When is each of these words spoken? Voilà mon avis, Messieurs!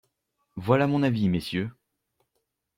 Voilà 0.55 0.87
mon 0.87 1.03
avis, 1.03 1.29
Messieurs! 1.29 1.69